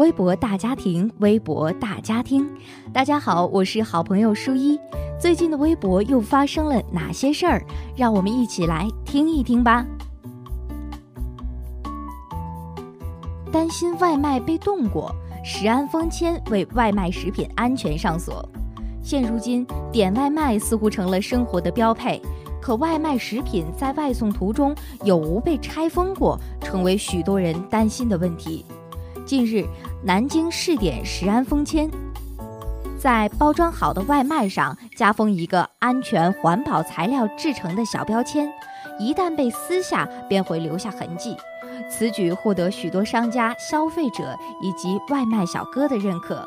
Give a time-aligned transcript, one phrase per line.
[0.00, 2.48] 微博大家庭，微博大家庭，
[2.90, 4.80] 大家好，我是好朋友舒一。
[5.20, 7.62] 最近的微博又发生了哪些事儿？
[7.94, 9.86] 让我们一起来听一听吧。
[13.52, 18.42] 担心外卖被冻过，食安封签为外卖食品安全上锁。
[19.02, 22.18] 现如今，点外卖似乎成了生活的标配，
[22.58, 28.64] 可外卖食品在外送途中有无被拆封过，成为许多人担心的问题。
[29.26, 29.64] 近日，
[30.02, 31.88] 南京试点食安封签，
[32.98, 38.50] 在包装好的外卖上加封一个安全环保材料制成的小标签，
[38.98, 41.36] 一旦被撕下，便会留下痕迹。
[41.88, 46.44] 此举获得许多商家、消费者以及外卖小哥的认可。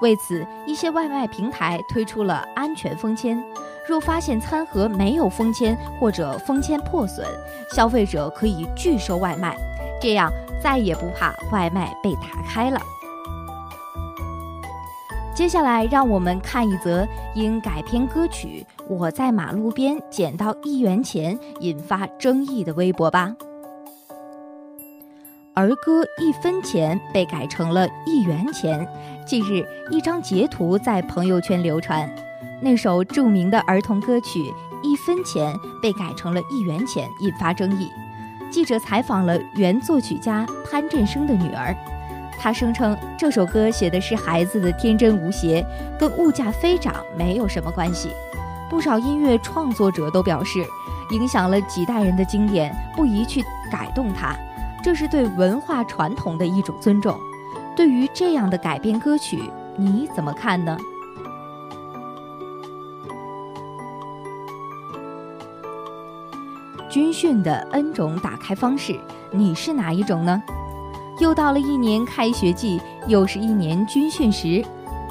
[0.00, 3.42] 为此，一些外卖平台推出了安全封签，
[3.86, 7.26] 若发现餐盒没有封签或者封签破损，
[7.70, 9.56] 消费者可以拒收外卖。
[10.00, 10.32] 这样。
[10.64, 12.80] 再也不怕外卖被打开了。
[15.34, 23.36] 接下来，让我们看一则因改编歌曲《我在马路边捡到一元钱》引发争议的微博吧。
[25.52, 28.88] 儿歌一分钱被改成了一元钱。
[29.26, 32.08] 近日，一张截图在朋友圈流传，
[32.62, 34.38] 那首著名的儿童歌曲
[34.82, 37.90] 《一分钱》被改成了一元钱，引发争议。
[38.54, 41.74] 记者采访了原作曲家潘振声的女儿，
[42.38, 45.66] 她声称这首歌写的是孩子的天真无邪，
[45.98, 48.10] 跟物价飞涨没有什么关系。
[48.70, 50.64] 不少音乐创作者都表示，
[51.10, 53.42] 影响了几代人的经典不宜去
[53.72, 54.36] 改动它，
[54.84, 57.18] 这是对文化传统的一种尊重。
[57.74, 60.78] 对于这样的改编歌曲，你怎么看呢？
[66.88, 68.98] 军训的 N 种打开方式，
[69.30, 70.42] 你是哪一种呢？
[71.20, 74.64] 又到了一年开学季，又是一年军训时，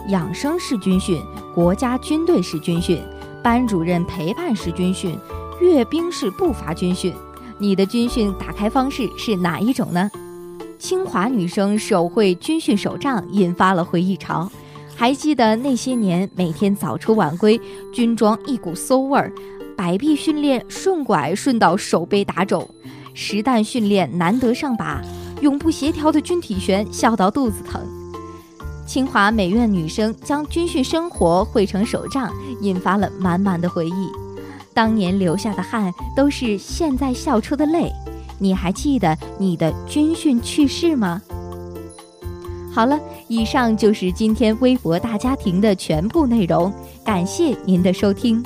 [0.07, 1.21] 养生式军训、
[1.53, 3.01] 国家军队式军训、
[3.41, 5.17] 班主任陪伴式军训、
[5.61, 7.13] 阅兵式步伐军训，
[7.57, 10.09] 你的军训打开方式是哪一种呢？
[10.77, 14.51] 清华女生手绘军训手账，引发了回忆潮。
[14.95, 17.59] 还记得那些年，每天早出晚归，
[17.93, 19.31] 军装一股馊味儿。
[19.75, 22.67] 摆臂训练顺拐顺到手背打肿，
[23.13, 24.99] 实弹训练难得上靶，
[25.41, 27.81] 永不协调的军体拳笑到肚子疼。
[28.85, 34.09] 清华美院女生将军训生活绘成手账，引发了满满的回忆。
[34.73, 37.91] 当年流下的汗，都是现在笑出的泪。
[38.39, 41.21] 你还记得你的军训趣事吗？
[42.73, 46.73] 好了，以上就是今天微博大家庭的全部内容，
[47.05, 48.43] 感谢您的收听。